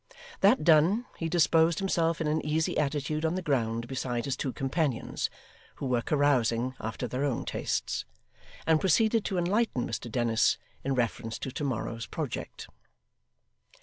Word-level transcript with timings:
That 0.39 0.63
done, 0.63 1.05
he 1.19 1.29
disposed 1.29 1.77
himself 1.77 2.19
in 2.19 2.25
an 2.25 2.43
easy 2.43 2.75
attitude 2.75 3.23
on 3.23 3.35
the 3.35 3.41
ground 3.43 3.87
beside 3.87 4.25
his 4.25 4.35
two 4.35 4.51
companions 4.51 5.29
(who 5.75 5.85
were 5.85 6.01
carousing 6.01 6.73
after 6.81 7.07
their 7.07 7.23
own 7.23 7.45
tastes), 7.45 8.03
and 8.65 8.81
proceeded 8.81 9.23
to 9.25 9.37
enlighten 9.37 9.85
Mr 9.87 10.09
Dennis 10.11 10.57
in 10.83 10.95
reference 10.95 11.37
to 11.37 11.51
to 11.51 11.63
morrow's 11.63 12.07
project. 12.07 12.67